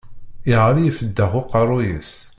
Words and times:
Yeɣli 0.49 0.81
ifeddex 0.89 1.31
uqerru-s! 1.39 2.11